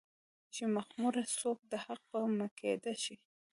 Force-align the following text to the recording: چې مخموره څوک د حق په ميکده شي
چې 0.53 0.63
مخموره 0.75 1.23
څوک 1.39 1.59
د 1.71 1.73
حق 1.85 2.01
په 2.11 2.19
ميکده 2.37 2.93
شي 3.03 3.15